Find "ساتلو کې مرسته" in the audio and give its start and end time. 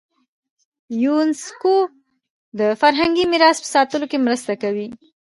3.75-4.53